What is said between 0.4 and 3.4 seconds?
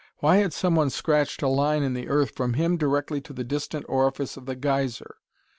someone scratched a line in the earth from him directly to